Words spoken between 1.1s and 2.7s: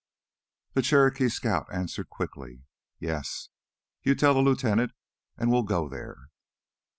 scout answered quickly.